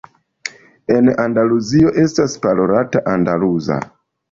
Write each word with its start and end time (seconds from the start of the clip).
En 0.95 1.11
Andaluzio 1.25 1.93
estas 2.05 2.39
parolata 2.47 3.05
la 3.05 3.15
andaluza. 3.21 3.81